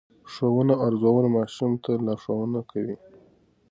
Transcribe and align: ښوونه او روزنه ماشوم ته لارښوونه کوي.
ښوونه 0.31 0.73
او 0.83 0.89
روزنه 0.93 1.29
ماشوم 1.37 1.71
ته 1.83 1.91
لارښوونه 2.05 2.59
کوي. 2.71 2.95